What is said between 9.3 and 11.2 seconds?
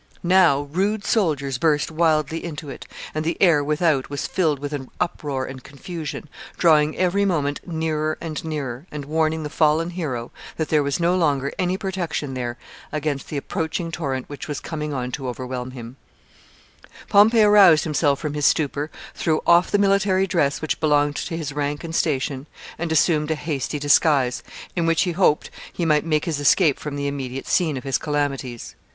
the fallen hero that there was no